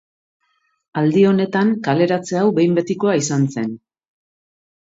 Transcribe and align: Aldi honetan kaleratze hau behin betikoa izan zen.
Aldi 1.01 1.25
honetan 1.31 1.73
kaleratze 1.89 2.39
hau 2.41 2.49
behin 2.61 2.75
betikoa 2.81 3.15
izan 3.25 3.47
zen. 3.57 3.73